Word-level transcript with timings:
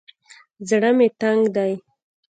زړه 0.69 0.89
مې 0.97 1.07
تنګ 1.21 1.41
دى. 1.55 1.73